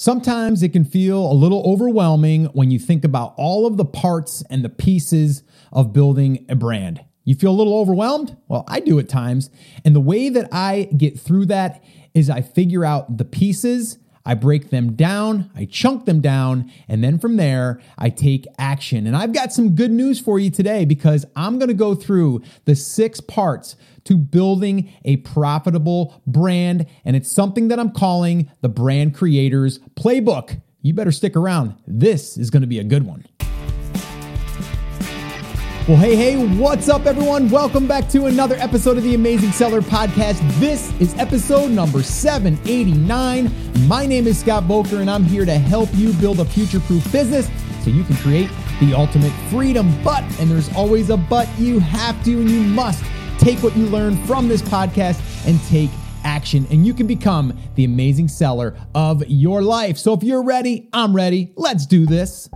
[0.00, 4.42] Sometimes it can feel a little overwhelming when you think about all of the parts
[4.48, 5.42] and the pieces
[5.74, 7.04] of building a brand.
[7.24, 8.34] You feel a little overwhelmed?
[8.48, 9.50] Well, I do at times.
[9.84, 11.84] And the way that I get through that
[12.14, 17.02] is I figure out the pieces I break them down, I chunk them down, and
[17.02, 19.06] then from there, I take action.
[19.06, 22.76] And I've got some good news for you today because I'm to go through the
[22.76, 26.86] six parts to building a profitable brand.
[27.04, 30.60] And it's something that I'm calling the Brand Creators Playbook.
[30.82, 31.74] You better stick around.
[31.86, 33.26] This is to be a good one.
[35.88, 37.48] Well, hey, hey, what's up, everyone?
[37.48, 40.38] Welcome back to another episode of the Amazing Seller Podcast.
[40.60, 43.50] This is episode number 789.
[43.88, 47.10] My name is Scott Voelker, and I'm here to help you build a future proof
[47.10, 47.48] business
[47.82, 49.90] so you can create the ultimate freedom.
[50.04, 53.02] But, and there's always a but, you have to and you must
[53.38, 55.18] take what you learn from this podcast
[55.48, 55.90] and take
[56.24, 59.96] action, and you can become the amazing seller of your life.
[59.96, 61.52] So if you're ready, I'm ready.
[61.56, 62.50] Let's do this.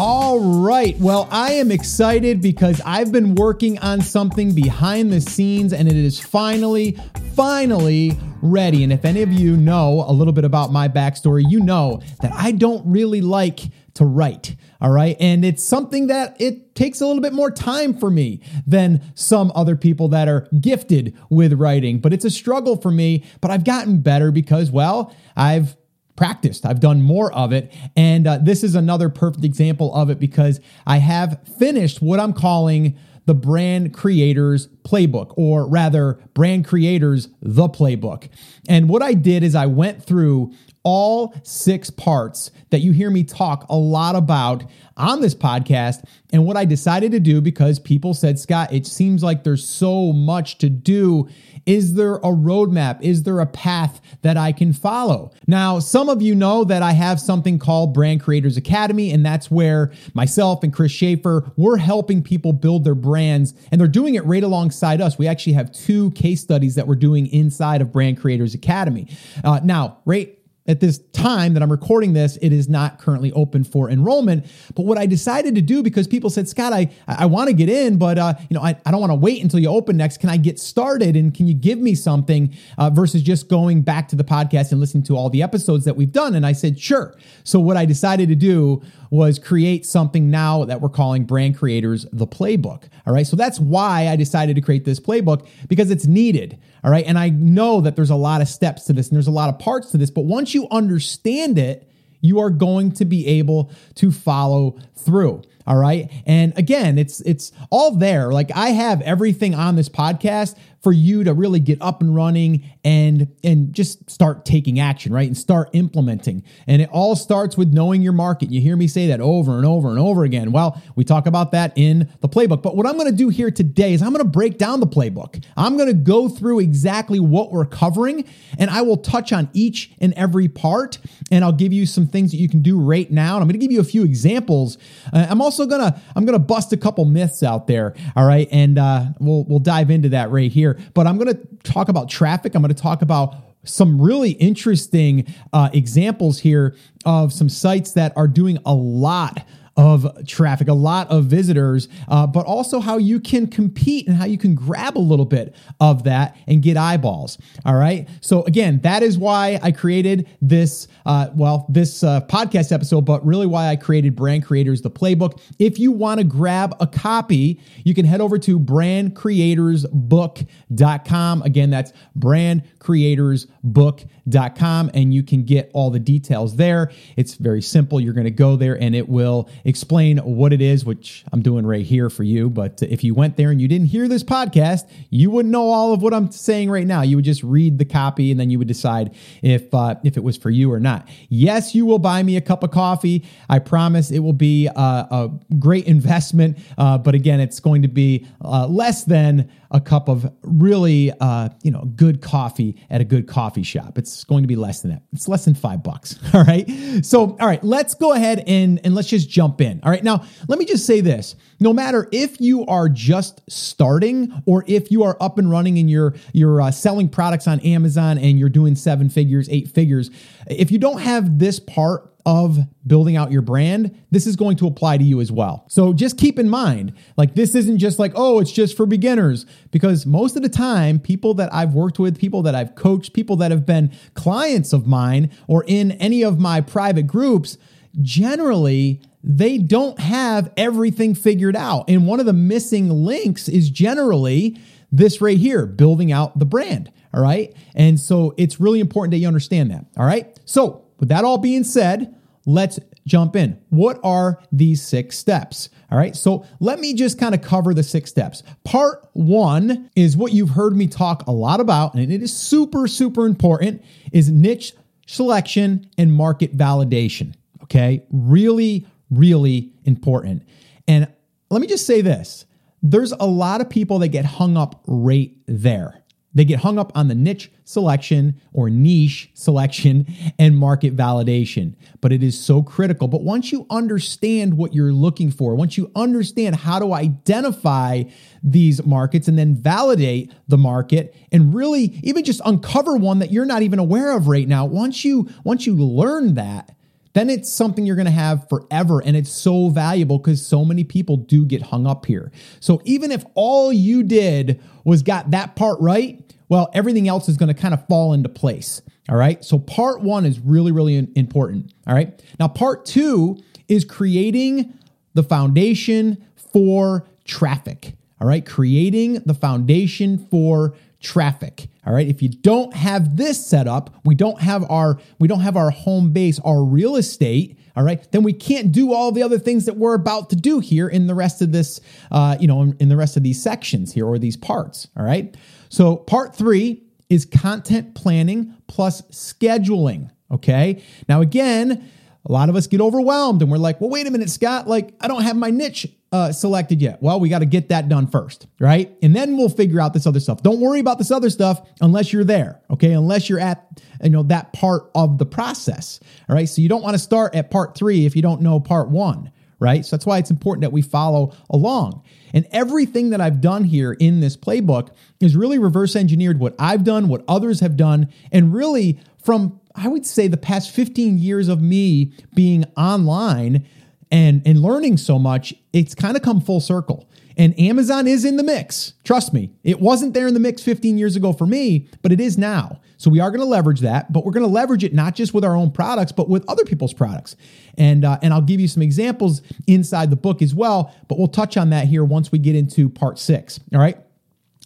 [0.00, 0.96] All right.
[1.00, 5.96] Well, I am excited because I've been working on something behind the scenes and it
[5.96, 6.96] is finally,
[7.34, 8.84] finally ready.
[8.84, 12.30] And if any of you know a little bit about my backstory, you know that
[12.32, 13.58] I don't really like
[13.94, 14.54] to write.
[14.80, 15.16] All right.
[15.18, 19.50] And it's something that it takes a little bit more time for me than some
[19.56, 21.98] other people that are gifted with writing.
[21.98, 23.24] But it's a struggle for me.
[23.40, 25.76] But I've gotten better because, well, I've
[26.18, 26.66] practiced.
[26.66, 27.72] I've done more of it.
[27.94, 32.32] And uh, this is another perfect example of it because I have finished what I'm
[32.32, 38.30] calling the brand creators playbook, or rather, brand creators the playbook.
[38.68, 40.52] And what I did is I went through
[40.88, 44.64] all six parts that you hear me talk a lot about
[44.96, 46.02] on this podcast.
[46.32, 50.14] And what I decided to do, because people said, Scott, it seems like there's so
[50.14, 51.28] much to do
[51.68, 53.02] is there a roadmap?
[53.02, 55.32] Is there a path that I can follow?
[55.46, 59.50] Now, some of you know that I have something called Brand Creators Academy, and that's
[59.50, 64.24] where myself and Chris Schaefer, we're helping people build their brands, and they're doing it
[64.24, 65.18] right alongside us.
[65.18, 69.06] We actually have two case studies that we're doing inside of Brand Creators Academy.
[69.44, 70.37] Uh, now, right
[70.68, 74.46] at this time that I'm recording this, it is not currently open for enrollment.
[74.74, 77.70] But what I decided to do because people said, Scott, I, I want to get
[77.70, 80.18] in, but uh, you know, I, I don't want to wait until you open next.
[80.18, 81.16] Can I get started?
[81.16, 84.78] And can you give me something uh, versus just going back to the podcast and
[84.78, 86.34] listening to all the episodes that we've done?
[86.34, 87.16] And I said, sure.
[87.44, 92.06] So what I decided to do was create something now that we're calling Brand Creators
[92.12, 92.84] the Playbook.
[93.06, 93.26] All right.
[93.26, 96.58] So that's why I decided to create this playbook because it's needed.
[96.84, 97.04] All right.
[97.06, 99.48] And I know that there's a lot of steps to this and there's a lot
[99.48, 101.88] of parts to this, but once you understand it,
[102.20, 105.42] you are going to be able to follow through.
[105.66, 106.10] All right.
[106.24, 108.32] And again, it's it's all there.
[108.32, 112.64] Like I have everything on this podcast for you to really get up and running
[112.84, 115.26] and and just start taking action, right?
[115.26, 116.44] And start implementing.
[116.66, 118.50] And it all starts with knowing your market.
[118.50, 120.52] You hear me say that over and over and over again.
[120.52, 122.62] Well, we talk about that in the playbook.
[122.62, 124.86] But what I'm going to do here today is I'm going to break down the
[124.86, 125.42] playbook.
[125.56, 128.24] I'm going to go through exactly what we're covering
[128.58, 130.98] and I will touch on each and every part
[131.30, 133.34] and I'll give you some things that you can do right now.
[133.34, 134.78] And I'm going to give you a few examples.
[135.12, 138.26] Uh, I'm also going to I'm going to bust a couple myths out there, all
[138.26, 138.48] right?
[138.52, 141.88] And uh, we'll we'll dive into that right here here, but I'm going to talk
[141.88, 142.54] about traffic.
[142.54, 146.74] I'm going to talk about some really interesting uh, examples here
[147.04, 149.44] of some sites that are doing a lot
[149.78, 154.24] of traffic, a lot of visitors, uh, but also how you can compete and how
[154.24, 157.38] you can grab a little bit of that and get eyeballs.
[157.64, 158.08] All right.
[158.20, 163.24] So again, that is why I created this, uh, well, this uh, podcast episode, but
[163.24, 165.40] really why I created Brand Creators, the playbook.
[165.60, 171.42] If you want to grab a copy, you can head over to brandcreatorsbook.com.
[171.42, 176.90] Again, that's brandcreatorsbook.com and you can get all the details there.
[177.16, 178.00] It's very simple.
[178.00, 181.66] You're going to go there and it will explain what it is, which I'm doing
[181.66, 182.48] right here for you.
[182.48, 185.92] But if you went there and you didn't hear this podcast, you wouldn't know all
[185.92, 187.02] of what I'm saying right now.
[187.02, 190.24] You would just read the copy and then you would decide if uh, if it
[190.24, 191.06] was for you or not.
[191.28, 193.26] Yes, you will buy me a cup of coffee.
[193.50, 196.58] I promise it will be a, a great investment.
[196.78, 201.50] Uh, but again, it's going to be uh, less than a cup of really, uh,
[201.62, 203.98] you know, good coffee at a good coffee shop.
[203.98, 205.02] It's going to be less than that.
[205.12, 206.18] It's less than five bucks.
[206.34, 206.66] All right.
[207.02, 209.80] So, all right, let's go ahead and, and let's just jump in.
[209.82, 210.02] All right.
[210.02, 214.90] Now, let me just say this no matter if you are just starting or if
[214.90, 218.48] you are up and running and you're, you're uh, selling products on Amazon and you're
[218.48, 220.10] doing seven figures, eight figures,
[220.46, 224.66] if you don't have this part of building out your brand, this is going to
[224.66, 225.64] apply to you as well.
[225.68, 229.46] So just keep in mind, like this isn't just like, oh, it's just for beginners,
[229.70, 233.36] because most of the time, people that I've worked with, people that I've coached, people
[233.36, 237.56] that have been clients of mine or in any of my private groups,
[238.02, 241.88] generally they don't have everything figured out.
[241.88, 244.60] And one of the missing links is generally
[244.92, 246.92] this right here, building out the brand.
[247.14, 247.56] All right.
[247.74, 249.86] And so it's really important that you understand that.
[249.96, 250.38] All right.
[250.44, 252.17] So, with that all being said,
[252.48, 253.60] let's jump in.
[253.68, 255.68] What are these six steps?
[255.90, 256.16] All right.
[256.16, 258.42] So, let me just kind of cover the six steps.
[258.64, 262.88] Part one is what you've heard me talk a lot about, and it is super,
[262.88, 264.72] super important is niche
[265.06, 267.34] selection and market validation.
[267.64, 268.02] Okay.
[268.10, 270.42] Really, really important.
[270.86, 271.06] And
[271.50, 272.46] let me just say this
[272.82, 275.97] there's a lot of people that get hung up right there.
[276.34, 280.06] They get hung up on the niche selection or niche selection
[280.38, 283.08] and market validation, but it is so critical.
[283.08, 288.04] But once you understand what you're looking for, once you understand how to identify
[288.42, 293.46] these markets and then validate the market and really even just uncover one that you're
[293.46, 296.76] not even aware of right now, once you once you learn that,
[297.14, 299.00] then it's something you're going to have forever.
[299.04, 302.30] And it's so valuable because so many people do get hung up here.
[302.60, 307.36] So even if all you did was got that part right, well, everything else is
[307.36, 308.82] going to kind of fall into place.
[309.08, 309.42] All right.
[309.44, 311.72] So part one is really, really important.
[311.86, 312.22] All right.
[312.38, 313.38] Now, part two
[313.68, 314.74] is creating
[315.14, 317.94] the foundation for traffic.
[318.20, 318.44] All right.
[318.44, 321.68] Creating the foundation for traffic.
[321.86, 322.06] All right.
[322.06, 325.70] If you don't have this set up, we don't have our we don't have our
[325.70, 327.58] home base, our real estate.
[327.76, 330.58] All right, then we can't do all the other things that we're about to do
[330.58, 331.80] here in the rest of this,
[332.10, 334.88] uh, you know, in, in the rest of these sections here or these parts.
[334.96, 335.36] All right.
[335.68, 340.10] So part three is content planning plus scheduling.
[340.30, 340.82] Okay.
[341.08, 341.88] Now again,
[342.26, 344.94] a lot of us get overwhelmed and we're like, well, wait a minute, Scott, like
[345.00, 347.02] I don't have my niche uh, selected yet.
[347.02, 348.96] Well, we got to get that done first, right?
[349.02, 350.42] And then we'll figure out this other stuff.
[350.42, 352.92] Don't worry about this other stuff unless you're there, okay?
[352.92, 353.66] Unless you're at,
[354.02, 356.48] you know, that part of the process, all right?
[356.48, 359.30] So you don't want to start at part three if you don't know part one,
[359.60, 359.84] right?
[359.84, 362.02] So that's why it's important that we follow along.
[362.32, 364.90] And everything that I've done here in this playbook
[365.20, 369.86] is really reverse engineered what I've done, what others have done, and really from I
[369.86, 373.64] would say the past 15 years of me being online
[374.10, 377.08] and and learning so much, it's kind of come full circle.
[377.36, 378.94] And Amazon is in the mix.
[379.04, 382.20] Trust me, it wasn't there in the mix 15 years ago for me, but it
[382.20, 382.80] is now.
[382.96, 385.32] So we are going to leverage that, but we're going to leverage it not just
[385.32, 387.36] with our own products, but with other people's products.
[387.76, 390.92] And uh, and I'll give you some examples inside the book as well.
[391.06, 393.60] But we'll touch on that here once we get into part six.
[393.72, 393.96] All right.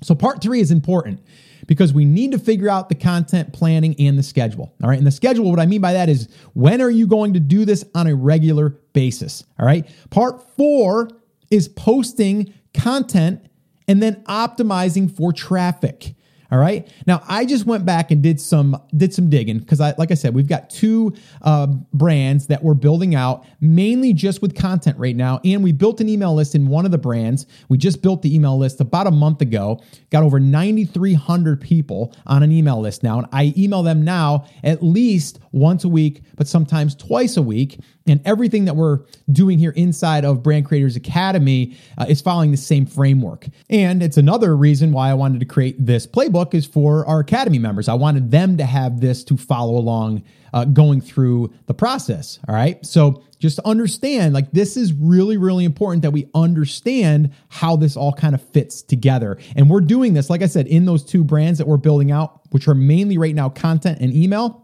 [0.02, 1.20] So part three is important
[1.66, 4.74] because we need to figure out the content planning and the schedule.
[4.82, 4.98] All right.
[4.98, 7.64] And the schedule, what I mean by that is when are you going to do
[7.64, 9.44] this on a regular basis?
[9.58, 9.88] All right.
[10.10, 11.08] Part four
[11.50, 13.46] is posting content
[13.88, 16.14] and then optimizing for traffic.
[16.52, 16.86] All right.
[17.06, 20.14] Now I just went back and did some did some digging because I like I
[20.14, 25.16] said we've got two uh, brands that we're building out mainly just with content right
[25.16, 27.46] now, and we built an email list in one of the brands.
[27.70, 29.80] We just built the email list about a month ago.
[30.10, 34.82] Got over 9,300 people on an email list now, and I email them now at
[34.82, 37.80] least once a week, but sometimes twice a week.
[38.06, 39.00] And everything that we're
[39.30, 43.46] doing here inside of Brand Creators Academy uh, is following the same framework.
[43.70, 47.58] And it's another reason why I wanted to create this playbook is for our Academy
[47.58, 47.88] members.
[47.88, 50.22] I wanted them to have this to follow along
[50.52, 52.38] uh, going through the process.
[52.48, 52.84] All right.
[52.84, 58.12] So just understand like this is really, really important that we understand how this all
[58.12, 59.38] kind of fits together.
[59.56, 62.40] And we're doing this, like I said, in those two brands that we're building out,
[62.50, 64.61] which are mainly right now content and email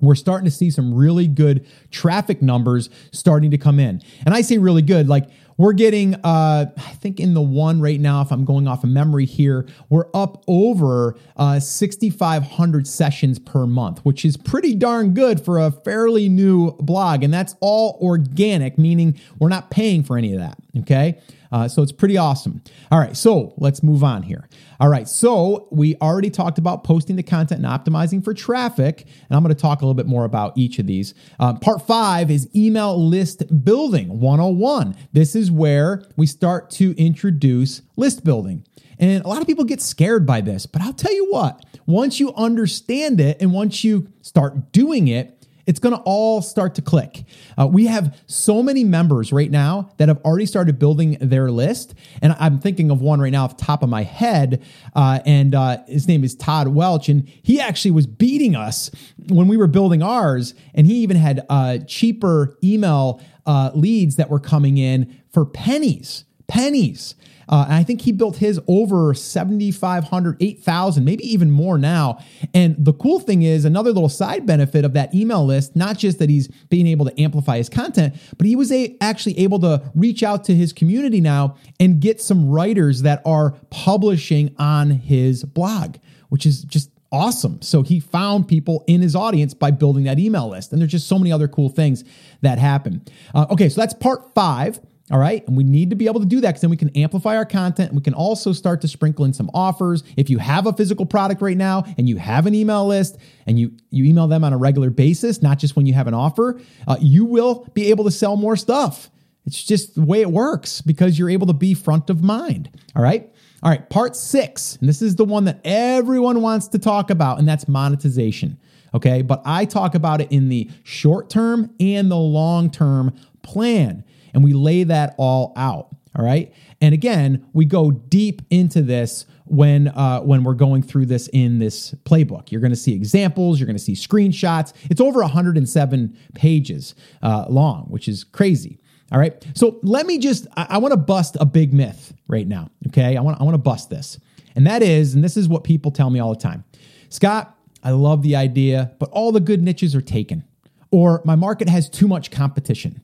[0.00, 4.02] we're starting to see some really good traffic numbers starting to come in.
[4.24, 5.28] And I say really good, like
[5.60, 8.88] we're getting, uh, I think in the one right now, if I'm going off of
[8.88, 15.38] memory here, we're up over uh, 6,500 sessions per month, which is pretty darn good
[15.44, 17.22] for a fairly new blog.
[17.22, 20.56] And that's all organic, meaning we're not paying for any of that.
[20.78, 21.20] Okay.
[21.52, 22.62] Uh, so it's pretty awesome.
[22.90, 24.48] All right, so let's move on here.
[24.78, 29.36] All right, so we already talked about posting the content and optimizing for traffic, and
[29.36, 31.14] I'm going to talk a little bit more about each of these.
[31.38, 34.96] Uh, part five is email list building 101.
[35.12, 38.64] This is where we start to introduce list building.
[38.98, 42.20] And a lot of people get scared by this, but I'll tell you what, once
[42.20, 45.39] you understand it and once you start doing it,
[45.70, 47.22] it's going to all start to click.
[47.56, 51.94] Uh, we have so many members right now that have already started building their list.
[52.20, 54.64] And I'm thinking of one right now off the top of my head.
[54.96, 57.08] Uh, and uh, his name is Todd Welch.
[57.08, 58.90] And he actually was beating us
[59.28, 60.54] when we were building ours.
[60.74, 66.24] And he even had uh, cheaper email uh, leads that were coming in for pennies,
[66.48, 67.14] pennies.
[67.50, 72.18] Uh, and I think he built his over 7,500, 8,000, maybe even more now.
[72.54, 76.20] And the cool thing is, another little side benefit of that email list, not just
[76.20, 79.82] that he's being able to amplify his content, but he was a, actually able to
[79.96, 85.42] reach out to his community now and get some writers that are publishing on his
[85.42, 85.96] blog,
[86.28, 87.60] which is just awesome.
[87.62, 90.72] So he found people in his audience by building that email list.
[90.72, 92.04] And there's just so many other cool things
[92.42, 93.02] that happen.
[93.34, 94.80] Uh, okay, so that's part five.
[95.10, 95.46] All right.
[95.48, 97.44] And we need to be able to do that because then we can amplify our
[97.44, 97.92] content.
[97.92, 100.04] We can also start to sprinkle in some offers.
[100.16, 103.58] If you have a physical product right now and you have an email list and
[103.58, 106.60] you, you email them on a regular basis, not just when you have an offer,
[106.86, 109.10] uh, you will be able to sell more stuff.
[109.46, 112.70] It's just the way it works because you're able to be front of mind.
[112.94, 113.28] All right.
[113.64, 113.88] All right.
[113.90, 114.76] Part six.
[114.76, 118.58] And this is the one that everyone wants to talk about, and that's monetization.
[118.94, 119.22] Okay.
[119.22, 123.12] But I talk about it in the short term and the long term
[123.42, 125.88] plan and we lay that all out.
[126.16, 126.52] All right.
[126.80, 131.58] And again, we go deep into this when uh, when we're going through this in
[131.58, 132.50] this playbook.
[132.50, 133.60] You're going to see examples.
[133.60, 134.72] You're going to see screenshots.
[134.90, 138.80] It's over 107 pages uh, long, which is crazy.
[139.12, 139.44] All right.
[139.54, 142.70] So let me just I, I want to bust a big myth right now.
[142.88, 143.16] Okay.
[143.16, 144.18] I want I want to bust this,
[144.56, 146.64] and that is, and this is what people tell me all the time,
[147.08, 147.56] Scott.
[147.82, 150.44] I love the idea, but all the good niches are taken,
[150.90, 153.00] or my market has too much competition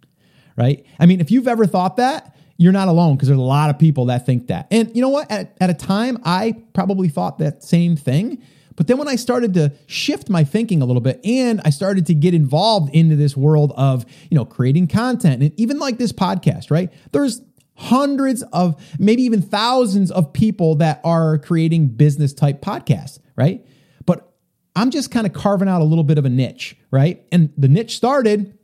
[0.57, 0.85] right?
[0.99, 3.79] I mean, if you've ever thought that, you're not alone because there's a lot of
[3.79, 4.67] people that think that.
[4.71, 5.31] And you know what?
[5.31, 8.43] At, at a time, I probably thought that same thing.
[8.77, 12.07] But then when I started to shift my thinking a little bit and I started
[12.07, 16.13] to get involved into this world of, you know, creating content and even like this
[16.13, 16.93] podcast, right?
[17.13, 17.41] There's
[17.75, 23.67] hundreds of maybe even thousands of people that are creating business type podcasts, right?
[24.05, 24.33] But
[24.75, 27.25] I'm just kind of carving out a little bit of a niche, right?
[27.33, 28.59] And the niche started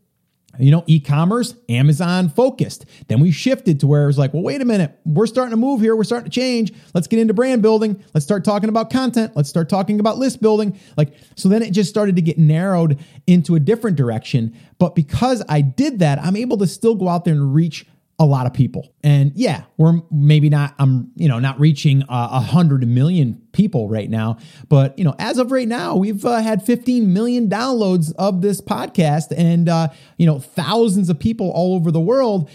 [0.58, 2.84] you know, e-commerce, Amazon focused.
[3.08, 5.56] Then we shifted to where it was like, well, wait a minute, we're starting to
[5.56, 5.96] move here.
[5.96, 6.72] We're starting to change.
[6.94, 8.02] Let's get into brand building.
[8.12, 9.32] Let's start talking about content.
[9.34, 10.78] Let's start talking about list building.
[10.96, 14.54] Like, so then it just started to get narrowed into a different direction.
[14.78, 17.86] But because I did that, I'm able to still go out there and reach
[18.22, 18.94] a lot of people.
[19.02, 24.08] And yeah, we're maybe not, I'm, you know, not reaching a hundred million people right
[24.08, 24.38] now,
[24.68, 28.60] but you know, as of right now, we've uh, had 15 million downloads of this
[28.60, 29.88] podcast and, uh,
[30.18, 32.48] you know, thousands of people all over the world.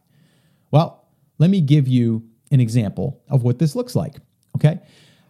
[0.71, 1.05] Well,
[1.39, 4.15] let me give you an example of what this looks like.
[4.55, 4.79] Okay.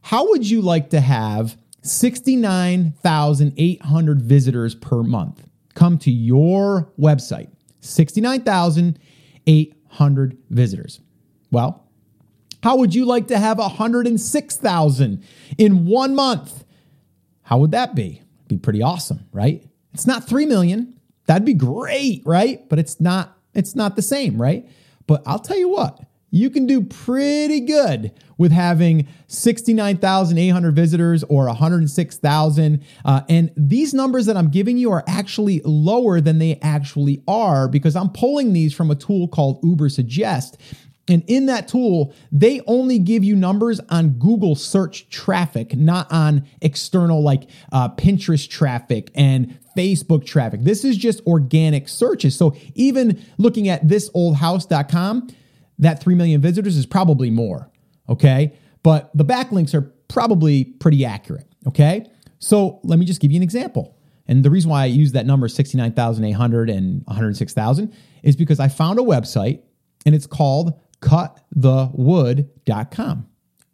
[0.02, 7.50] How would you like to have 69,800 visitors per month come to your website?
[7.82, 11.00] 69,800 visitors.
[11.52, 11.88] Well,
[12.64, 15.24] how would you like to have 106,000
[15.58, 16.64] in one month?
[17.44, 18.22] How would that be?
[18.48, 19.64] Be pretty awesome, right?
[19.94, 20.98] It's not 3 million.
[21.26, 22.68] That'd be great, right?
[22.70, 24.68] But it's not it's not the same, right?
[25.06, 26.00] But I'll tell you what,
[26.34, 32.84] you can do pretty good with having 69,800 visitors or 106,000.
[33.06, 37.68] Uh, and these numbers that I'm giving you are actually lower than they actually are
[37.68, 40.60] because I'm pulling these from a tool called Uber Suggest.
[41.08, 46.48] And in that tool, they only give you numbers on Google search traffic, not on
[46.62, 50.64] external like uh, Pinterest traffic and Facebook traffic.
[50.64, 52.36] This is just organic searches.
[52.36, 55.28] So even looking at thisoldhouse.com,
[55.80, 57.70] that 3 million visitors is probably more.
[58.10, 58.54] Okay.
[58.84, 61.48] But the backlinks are probably pretty accurate.
[61.68, 62.06] Okay.
[62.40, 63.98] So let me just give you an example.
[64.28, 69.00] And the reason why I use that number 69,800 and 106,000 is because I found
[69.00, 69.62] a website
[70.06, 73.28] and it's called cutthewood.com.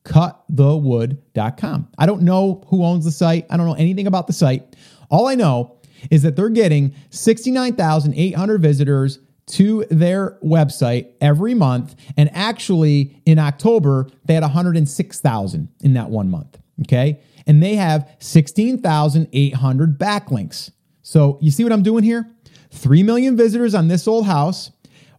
[0.05, 1.87] Cutthewood.com.
[1.97, 3.47] I don't know who owns the site.
[3.49, 4.75] I don't know anything about the site.
[5.09, 5.79] All I know
[6.09, 11.95] is that they're getting 69,800 visitors to their website every month.
[12.15, 16.57] And actually, in October, they had 106,000 in that one month.
[16.81, 17.19] Okay.
[17.47, 20.71] And they have 16,800 backlinks.
[21.01, 22.29] So you see what I'm doing here?
[22.71, 24.71] 3 million visitors on this old house,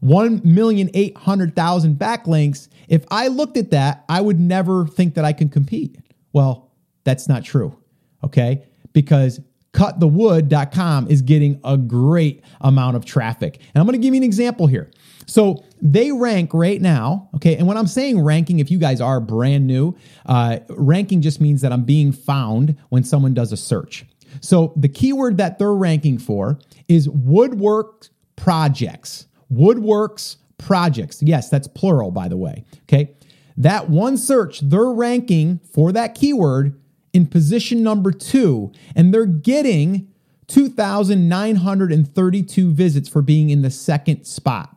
[0.02, 2.68] 1,800,000 backlinks.
[2.88, 5.98] If I looked at that, I would never think that I can compete.
[6.32, 6.70] Well,
[7.02, 7.76] that's not true.
[8.22, 8.62] Okay.
[8.92, 9.40] Because
[9.72, 13.60] cutthewood.com is getting a great amount of traffic.
[13.74, 14.90] And I'm going to give you an example here.
[15.26, 17.56] So they rank right now, okay?
[17.56, 19.96] And when I'm saying ranking, if you guys are brand new,
[20.26, 24.04] uh, ranking just means that I'm being found when someone does a search.
[24.40, 26.58] So the keyword that they're ranking for
[26.88, 29.26] is woodwork projects.
[29.52, 31.22] Woodworks projects.
[31.22, 32.64] Yes, that's plural, by the way.
[32.82, 33.14] Okay.
[33.56, 36.79] That one search, they're ranking for that keyword
[37.12, 40.08] in position number two, and they're getting
[40.48, 44.76] 2,932 visits for being in the second spot.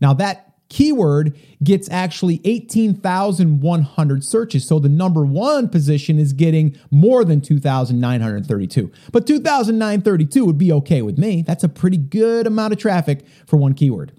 [0.00, 4.66] Now, that keyword gets actually 18,100 searches.
[4.66, 8.92] So the number one position is getting more than 2,932.
[9.12, 11.42] But 2,932 would be okay with me.
[11.42, 14.12] That's a pretty good amount of traffic for one keyword.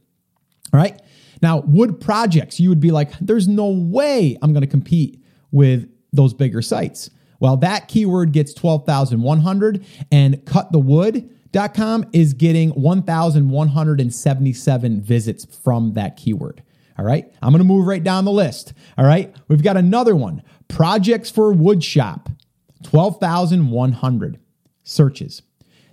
[0.74, 1.00] All right.
[1.42, 5.90] Now, wood projects, you would be like, there's no way I'm going to compete with
[6.12, 7.10] those bigger sites.
[7.40, 16.64] Well, that keyword gets 12,100 and cutthewood.com is getting 1,177 visits from that keyword.
[16.98, 17.32] All right.
[17.42, 18.74] I'm going to move right down the list.
[18.98, 19.36] All right.
[19.48, 22.36] We've got another one projects for woodshop,
[22.84, 24.40] 12,100
[24.84, 25.44] searches.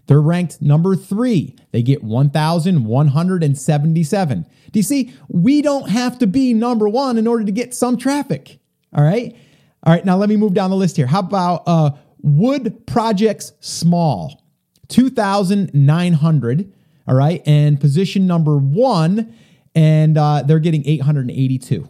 [0.06, 1.56] They're ranked number three.
[1.72, 4.46] They get 1,177.
[4.70, 5.14] Do you see?
[5.28, 8.58] We don't have to be number one in order to get some traffic.
[8.94, 9.34] All right.
[9.84, 11.06] All right, now let me move down the list here.
[11.06, 11.90] How about uh,
[12.22, 14.42] Wood Projects Small,
[14.88, 16.72] 2,900.
[17.06, 19.36] All right, and position number one,
[19.74, 21.86] and uh, they're getting 882.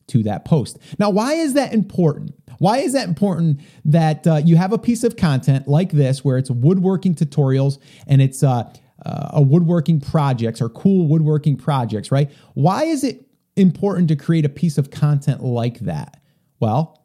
[0.08, 0.80] to that post.
[1.00, 2.34] Now, why is that important?
[2.60, 6.38] Why is that important that uh, you have a piece of content like this where
[6.38, 8.70] it's woodworking tutorials and it's uh,
[9.06, 12.30] uh, a woodworking projects or cool woodworking projects, right?
[12.54, 13.27] Why is it
[13.58, 16.22] important to create a piece of content like that?
[16.60, 17.04] Well,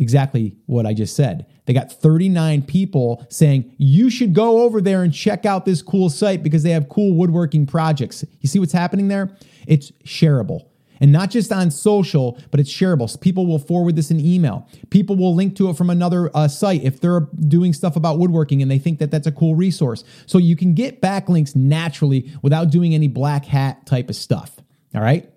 [0.00, 1.46] exactly what I just said.
[1.66, 6.08] They got 39 people saying, you should go over there and check out this cool
[6.08, 8.24] site because they have cool woodworking projects.
[8.40, 9.30] You see what's happening there?
[9.68, 10.66] It's shareable.
[11.02, 13.08] And not just on social, but it's shareable.
[13.08, 14.68] So people will forward this in email.
[14.90, 18.60] People will link to it from another uh, site if they're doing stuff about woodworking
[18.60, 20.04] and they think that that's a cool resource.
[20.26, 24.60] So you can get backlinks naturally without doing any black hat type of stuff.
[24.94, 25.30] All right.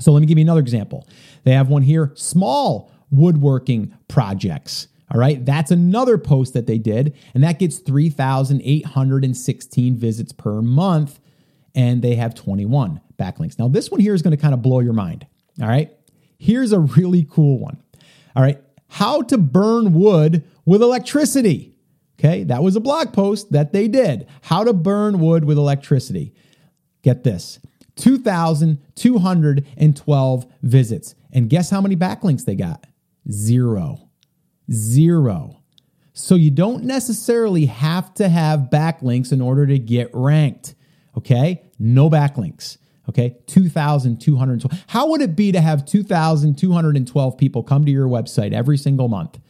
[0.00, 1.06] So let me give you another example.
[1.44, 4.88] They have one here small woodworking projects.
[5.12, 11.18] All right, that's another post that they did, and that gets 3,816 visits per month,
[11.74, 13.58] and they have 21 backlinks.
[13.58, 15.26] Now, this one here is going to kind of blow your mind.
[15.60, 15.92] All right.
[16.38, 17.82] Here's a really cool one.
[18.34, 18.62] All right.
[18.88, 21.74] How to burn wood with electricity.
[22.18, 22.44] Okay.
[22.44, 24.26] That was a blog post that they did.
[24.42, 26.32] How to burn wood with electricity.
[27.02, 27.58] Get this
[28.00, 31.14] 2,212 visits.
[31.32, 32.86] And guess how many backlinks they got?
[33.30, 34.10] Zero.
[34.72, 35.62] Zero.
[36.12, 40.74] So you don't necessarily have to have backlinks in order to get ranked.
[41.16, 41.62] Okay.
[41.78, 42.78] No backlinks.
[43.08, 44.84] Okay, 2,212.
[44.86, 49.40] How would it be to have 2,212 people come to your website every single month?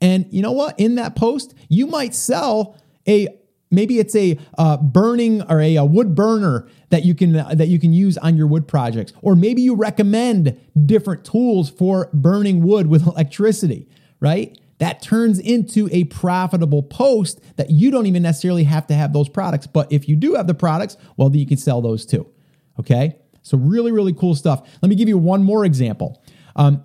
[0.00, 0.78] And you know what?
[0.78, 2.76] In that post, you might sell
[3.08, 3.26] a
[3.70, 7.68] maybe it's a uh, burning or a, a, wood burner that you can uh, that
[7.68, 12.62] you can use on your wood projects, or maybe you recommend different tools for burning
[12.62, 13.88] wood with electricity.
[14.20, 14.58] Right?
[14.78, 19.28] That turns into a profitable post that you don't even necessarily have to have those
[19.28, 19.66] products.
[19.66, 22.28] But if you do have the products, well, then you can sell those too.
[22.78, 23.16] Okay.
[23.42, 24.68] So, really, really cool stuff.
[24.82, 26.22] Let me give you one more example.
[26.54, 26.84] Um,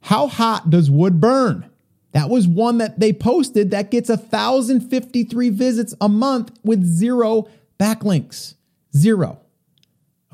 [0.00, 1.70] how hot does wood burn?
[2.12, 7.48] That was one that they posted that gets 1,053 visits a month with zero
[7.80, 8.54] backlinks.
[8.94, 9.40] Zero.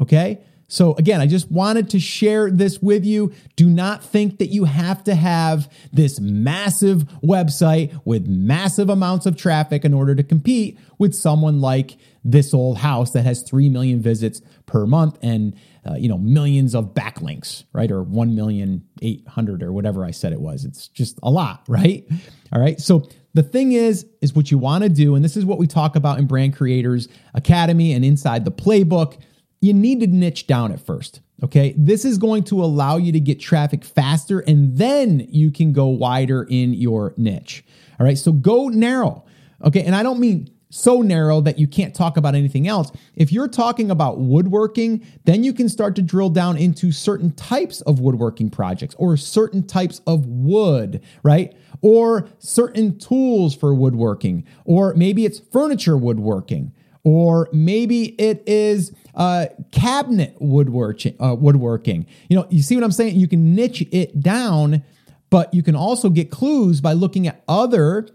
[0.00, 0.40] Okay.
[0.70, 3.32] So, again, I just wanted to share this with you.
[3.56, 9.34] Do not think that you have to have this massive website with massive amounts of
[9.34, 14.02] traffic in order to compete with someone like this old house that has 3 million
[14.02, 15.56] visits per month and
[15.88, 20.32] uh, you know millions of backlinks right or 1 million 800 or whatever i said
[20.32, 22.06] it was it's just a lot right
[22.52, 25.44] all right so the thing is is what you want to do and this is
[25.44, 29.18] what we talk about in brand creators academy and inside the playbook
[29.60, 31.20] you need to niche down at first.
[31.42, 31.74] Okay.
[31.76, 35.86] This is going to allow you to get traffic faster and then you can go
[35.86, 37.64] wider in your niche.
[37.98, 38.18] All right.
[38.18, 39.24] So go narrow.
[39.64, 39.82] Okay.
[39.82, 42.90] And I don't mean so narrow that you can't talk about anything else.
[43.16, 47.80] If you're talking about woodworking, then you can start to drill down into certain types
[47.82, 51.56] of woodworking projects or certain types of wood, right?
[51.80, 56.72] Or certain tools for woodworking, or maybe it's furniture woodworking,
[57.04, 61.14] or maybe it is uh, cabinet woodworking.
[61.20, 62.06] Uh, woodworking.
[62.28, 63.16] You know, you see what I'm saying?
[63.16, 64.82] You can niche it down,
[65.30, 68.08] but you can also get clues by looking at other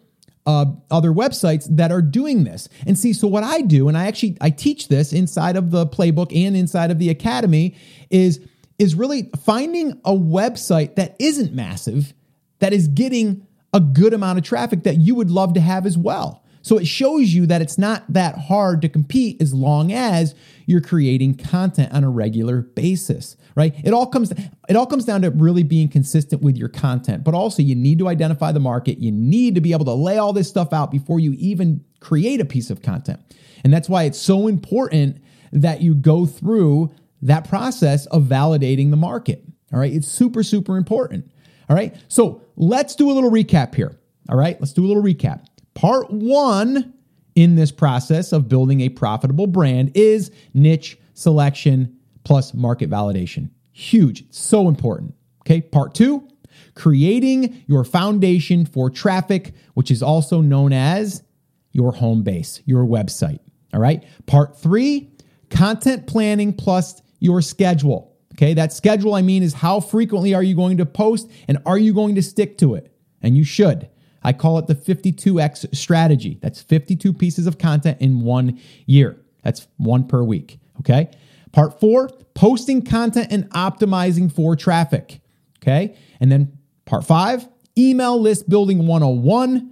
[0.45, 2.67] uh, other websites that are doing this.
[2.85, 5.85] And see, so what I do, and I actually I teach this inside of the
[5.85, 7.75] playbook and inside of the academy,
[8.09, 8.39] is
[8.79, 12.13] is really finding a website that isn't massive,
[12.59, 15.97] that is getting a good amount of traffic that you would love to have as
[15.97, 16.42] well.
[16.63, 20.33] So it shows you that it's not that hard to compete as long as
[20.65, 23.75] you're creating content on a regular basis, right?
[23.83, 27.33] It all comes it all comes down to really being consistent with your content, but
[27.33, 28.99] also you need to identify the market.
[28.99, 32.39] You need to be able to lay all this stuff out before you even create
[32.39, 33.19] a piece of content.
[33.65, 35.21] And that's why it's so important
[35.51, 39.43] that you go through that process of validating the market.
[39.73, 39.91] All right?
[39.91, 41.29] It's super super important.
[41.69, 41.93] All right?
[42.07, 43.97] So, let's do a little recap here.
[44.29, 44.57] All right?
[44.61, 45.45] Let's do a little recap.
[45.73, 46.93] Part one
[47.35, 53.49] in this process of building a profitable brand is niche selection plus market validation.
[53.71, 55.15] Huge, so important.
[55.41, 56.27] Okay, part two,
[56.75, 61.23] creating your foundation for traffic, which is also known as
[61.71, 63.39] your home base, your website.
[63.73, 65.09] All right, part three,
[65.49, 68.15] content planning plus your schedule.
[68.35, 71.77] Okay, that schedule I mean is how frequently are you going to post and are
[71.77, 72.91] you going to stick to it?
[73.21, 73.89] And you should.
[74.23, 76.39] I call it the 52X strategy.
[76.41, 79.17] That's 52 pieces of content in one year.
[79.43, 80.59] That's one per week.
[80.79, 81.09] Okay.
[81.51, 85.21] Part four, posting content and optimizing for traffic.
[85.61, 85.95] Okay.
[86.19, 89.71] And then part five, email list building 101.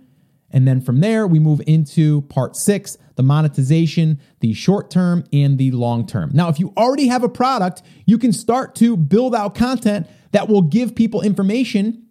[0.52, 5.58] And then from there, we move into part six the monetization, the short term and
[5.58, 6.32] the long term.
[6.34, 10.48] Now, if you already have a product, you can start to build out content that
[10.48, 12.08] will give people information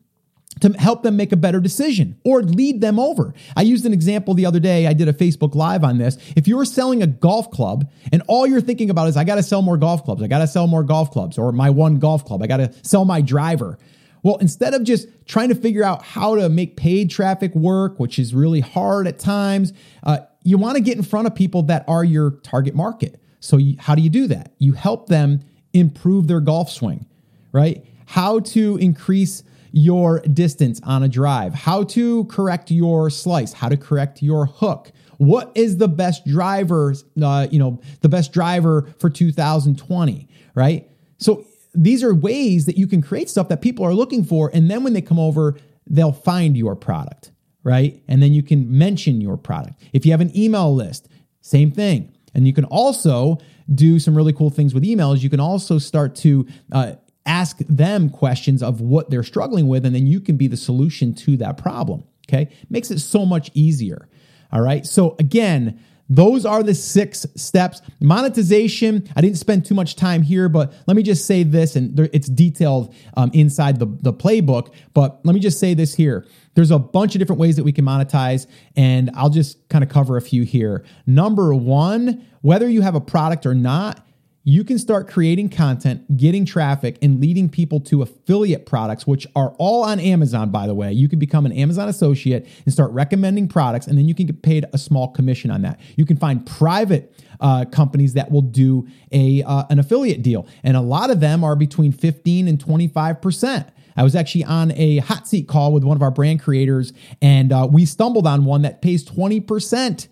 [0.61, 3.35] to help them make a better decision or lead them over.
[3.57, 4.87] I used an example the other day.
[4.87, 6.19] I did a Facebook Live on this.
[6.37, 9.43] If you're selling a golf club and all you're thinking about is, I got to
[9.43, 12.25] sell more golf clubs, I got to sell more golf clubs, or my one golf
[12.25, 13.79] club, I got to sell my driver.
[14.23, 18.19] Well, instead of just trying to figure out how to make paid traffic work, which
[18.19, 21.85] is really hard at times, uh, you want to get in front of people that
[21.89, 23.21] are your target market.
[23.41, 24.53] So, you, how do you do that?
[24.59, 25.41] You help them
[25.73, 27.07] improve their golf swing,
[27.53, 27.85] right?
[28.07, 33.77] How to increase your distance on a drive, how to correct your slice, how to
[33.77, 34.93] correct your hook.
[35.19, 40.89] What is the best driver, uh, you know, the best driver for 2020, right?
[41.19, 44.51] So these are ways that you can create stuff that people are looking for.
[44.53, 45.57] And then when they come over,
[45.87, 47.31] they'll find your product,
[47.63, 48.03] right?
[48.09, 49.81] And then you can mention your product.
[49.93, 51.09] If you have an email list,
[51.41, 52.15] same thing.
[52.35, 53.39] And you can also
[53.73, 55.21] do some really cool things with emails.
[55.21, 56.95] You can also start to uh,
[57.27, 61.15] ask them questions of what they're struggling with, and then you can be the solution
[61.15, 62.05] to that problem.
[62.29, 62.51] Okay.
[62.69, 64.09] Makes it so much easier.
[64.53, 64.87] All right.
[64.87, 67.83] So, again, those are the six steps.
[68.01, 71.99] Monetization, I didn't spend too much time here, but let me just say this, and
[72.13, 74.75] it's detailed um, inside the, the playbook.
[74.93, 76.27] But let me just say this here.
[76.55, 79.91] There's a bunch of different ways that we can monetize, and I'll just kind of
[79.91, 80.85] cover a few here.
[81.07, 84.05] Number one, whether you have a product or not,
[84.43, 89.55] you can start creating content, getting traffic, and leading people to affiliate products, which are
[89.59, 90.93] all on Amazon, by the way.
[90.93, 94.43] You can become an Amazon associate and start recommending products, and then you can get
[94.43, 95.79] paid a small commission on that.
[95.97, 100.75] You can find private uh, companies that will do a uh, an affiliate deal, and
[100.77, 103.69] a lot of them are between 15 and 25 percent.
[103.95, 107.53] I was actually on a hot seat call with one of our brand creators, and
[107.53, 110.09] uh, we stumbled on one that pays 20 percent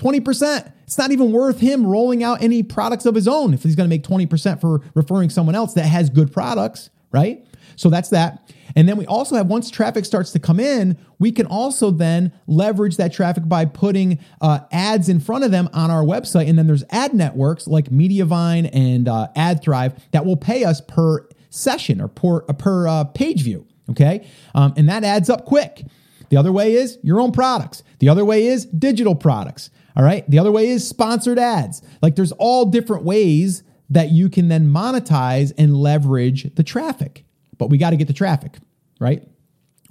[0.00, 0.72] 20%.
[0.84, 3.88] It's not even worth him rolling out any products of his own if he's going
[3.88, 7.46] to make 20% for referring someone else that has good products, right?
[7.76, 8.52] So that's that.
[8.76, 12.32] And then we also have once traffic starts to come in, we can also then
[12.46, 16.48] leverage that traffic by putting uh, ads in front of them on our website.
[16.48, 21.28] And then there's ad networks like Mediavine and uh, AdThrive that will pay us per
[21.50, 23.66] session or per, uh, per uh, page view.
[23.90, 24.26] Okay.
[24.54, 25.84] Um, and that adds up quick.
[26.28, 27.82] The other way is your own products.
[27.98, 29.70] The other way is digital products.
[29.96, 30.28] All right.
[30.30, 31.82] The other way is sponsored ads.
[32.02, 37.24] Like there's all different ways that you can then monetize and leverage the traffic.
[37.58, 38.58] But we got to get the traffic,
[39.00, 39.26] right?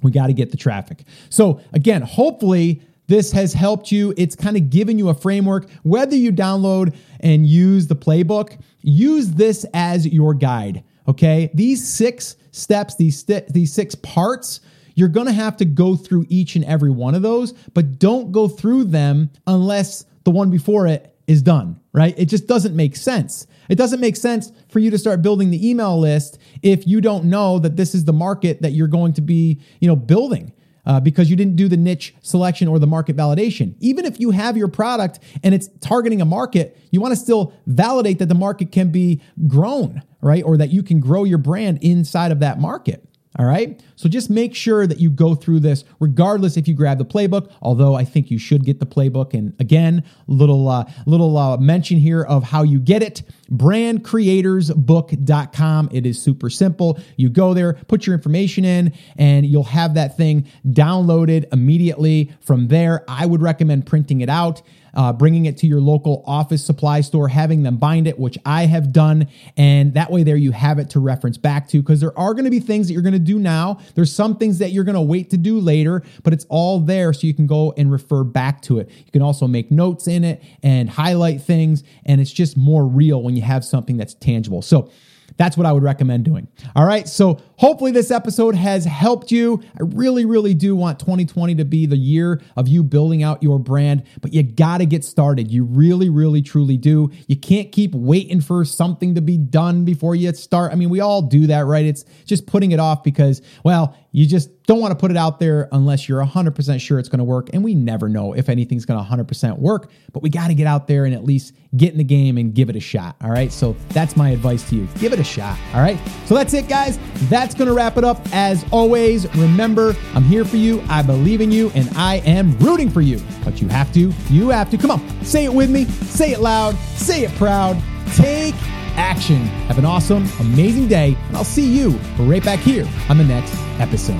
[0.02, 1.04] We got to get the traffic.
[1.28, 4.14] So again, hopefully this has helped you.
[4.16, 5.68] It's kind of given you a framework.
[5.82, 10.84] Whether you download and use the playbook, use this as your guide.
[11.06, 11.50] Okay.
[11.52, 14.60] These six steps, these, st- these six parts
[15.00, 18.30] you're going to have to go through each and every one of those, but don't
[18.30, 22.14] go through them unless the one before it is done, right?
[22.18, 23.46] It just doesn't make sense.
[23.68, 27.24] It doesn't make sense for you to start building the email list if you don't
[27.24, 30.52] know that this is the market that you're going to be, you know, building.
[30.86, 33.74] Uh, because you didn't do the niche selection or the market validation.
[33.80, 37.52] Even if you have your product and it's targeting a market, you want to still
[37.66, 40.42] validate that the market can be grown, right?
[40.42, 43.06] Or that you can grow your brand inside of that market.
[43.40, 43.82] All right.
[43.96, 47.50] So just make sure that you go through this, regardless if you grab the playbook.
[47.62, 49.32] Although I think you should get the playbook.
[49.32, 53.22] And again, little uh, little uh, mention here of how you get it.
[53.52, 55.88] Brandcreatorsbook.com.
[55.92, 57.00] It is super simple.
[57.16, 62.32] You go there, put your information in, and you'll have that thing downloaded immediately.
[62.40, 64.62] From there, I would recommend printing it out
[64.94, 68.66] uh, bringing it to your local office supply store, having them bind it, which I
[68.66, 69.28] have done.
[69.56, 72.44] And that way, there you have it to reference back to because there are going
[72.44, 73.78] to be things that you're going to do now.
[73.94, 77.12] There's some things that you're going to wait to do later, but it's all there
[77.12, 78.90] so you can go and refer back to it.
[78.90, 83.22] You can also make notes in it and highlight things, and it's just more real
[83.22, 84.62] when you have something that's tangible.
[84.62, 84.90] So,
[85.36, 86.48] that's what I would recommend doing.
[86.74, 87.08] All right.
[87.08, 89.62] So hopefully this episode has helped you.
[89.78, 93.58] I really, really do want 2020 to be the year of you building out your
[93.58, 95.50] brand, but you got to get started.
[95.50, 97.10] You really, really, truly do.
[97.28, 100.72] You can't keep waiting for something to be done before you start.
[100.72, 101.84] I mean, we all do that, right?
[101.84, 105.38] It's just putting it off because, well, you just don't want to put it out
[105.38, 107.50] there unless you're 100% sure it's going to work.
[107.52, 110.66] And we never know if anything's going to 100% work, but we got to get
[110.66, 113.16] out there and at least get in the game and give it a shot.
[113.22, 113.52] All right.
[113.52, 114.88] So that's my advice to you.
[114.98, 115.58] Give it a shot.
[115.74, 115.98] All right.
[116.26, 116.98] So that's it, guys.
[117.28, 118.20] That's that's going to wrap it up.
[118.32, 120.84] As always, remember, I'm here for you.
[120.88, 123.20] I believe in you and I am rooting for you.
[123.44, 124.78] But you have to, you have to.
[124.78, 127.76] Come on, say it with me, say it loud, say it proud.
[128.14, 128.54] Take
[128.94, 129.38] action.
[129.66, 133.52] Have an awesome, amazing day, and I'll see you right back here on the next
[133.80, 134.14] episode.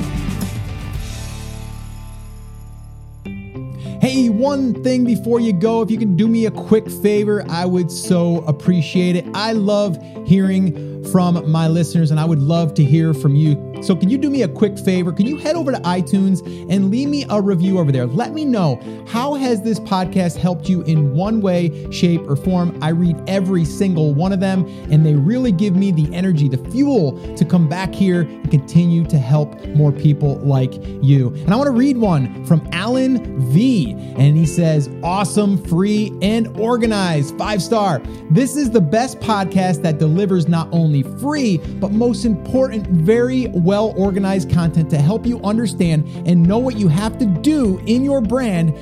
[4.00, 7.64] Hey, one thing before you go, if you can do me a quick favor, I
[7.64, 9.24] would so appreciate it.
[9.34, 13.69] I love hearing from my listeners, and I would love to hear from you.
[13.82, 15.10] So, can you do me a quick favor?
[15.12, 16.40] Can you head over to iTunes
[16.70, 18.06] and leave me a review over there?
[18.06, 22.78] Let me know how has this podcast helped you in one way, shape, or form.
[22.82, 26.58] I read every single one of them, and they really give me the energy, the
[26.70, 31.28] fuel to come back here and continue to help more people like you.
[31.28, 36.48] And I want to read one from Alan V, and he says, "Awesome, free, and
[36.60, 38.02] organized, five star.
[38.30, 43.69] This is the best podcast that delivers not only free, but most important, very well
[43.78, 48.20] organized content to help you understand and know what you have to do in your
[48.20, 48.74] brand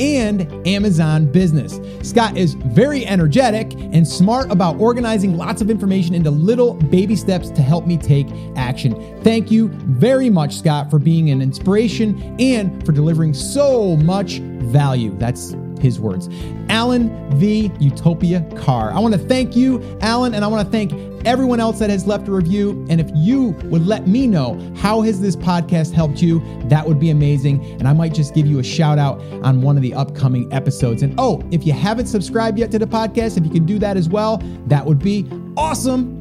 [0.00, 1.80] and Amazon business.
[2.08, 7.50] Scott is very energetic and smart about organizing lots of information into little baby steps
[7.50, 8.94] to help me take action.
[9.22, 15.16] Thank you very much, Scott, for being an inspiration and for delivering so much value.
[15.16, 16.28] That's his words.
[16.68, 17.70] Alan V.
[17.80, 18.92] Utopia Carr.
[18.92, 22.06] I want to thank you, Alan, and I want to thank everyone else that has
[22.06, 22.86] left a review.
[22.88, 27.00] And if you would let me know how has this podcast helped you, that would
[27.00, 27.62] be amazing.
[27.78, 31.02] And I might just give you a shout out on one of the upcoming episodes.
[31.02, 33.96] And oh, if you haven't subscribed yet to the podcast, if you can do that
[33.96, 36.15] as well, that would be awesome.